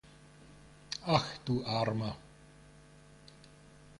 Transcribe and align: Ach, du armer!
Ach, 1.05 1.37
du 1.45 1.63
armer! 1.63 2.15